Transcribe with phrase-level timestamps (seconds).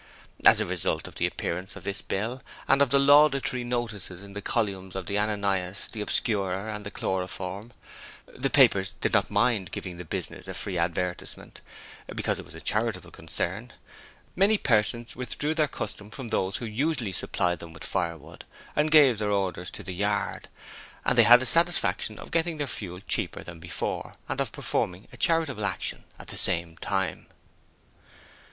[0.47, 4.33] As a result of the appearance of this bill, and of the laudatory notices in
[4.33, 7.71] the columns of the Ananias, the Obscurer, and the Chloroform
[8.25, 11.61] the papers did not mind giving the business a free advertisement,
[12.15, 13.73] because it was a charitable concern
[14.35, 18.43] many persons withdrew their custom from those who usually supplied them with firewood,
[18.75, 20.47] and gave their orders to the Yard;
[21.05, 25.07] and they had the satisfaction of getting their fuel cheaper than before and of performing
[25.13, 27.27] a charitable action at the same time.